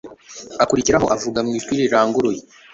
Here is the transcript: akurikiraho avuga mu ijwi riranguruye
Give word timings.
akurikiraho 0.63 1.05
avuga 1.15 1.39
mu 1.45 1.51
ijwi 1.57 1.73
riranguruye 1.81 2.41